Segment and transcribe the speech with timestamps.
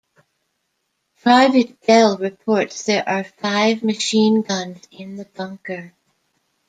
[1.21, 5.93] Private Bell reports there are five machine guns in the bunker.